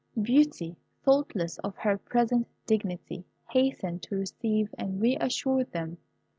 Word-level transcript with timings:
Beauty, 0.19 0.77
thoughtless 1.03 1.59
of 1.59 1.75
her 1.75 1.95
present 1.99 2.47
dignity, 2.65 3.23
hastened 3.51 4.01
to 4.01 4.15
receive 4.15 4.73
and 4.75 4.99
re 4.99 5.15
assure 5.21 5.63
them. 5.63 5.99